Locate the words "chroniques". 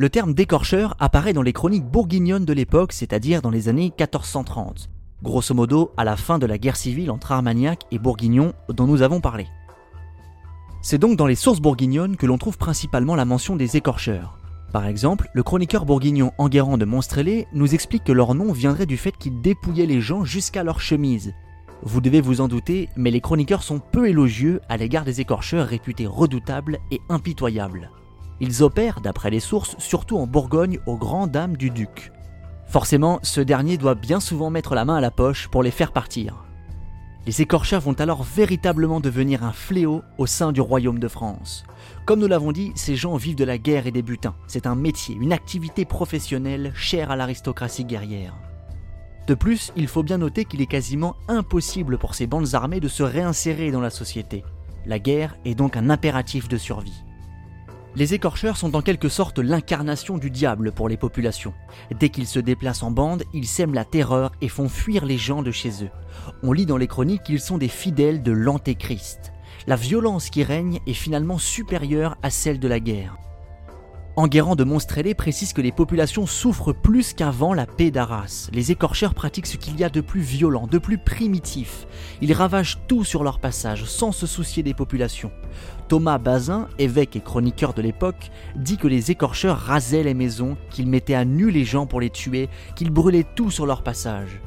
1.52-1.84, 66.86-67.22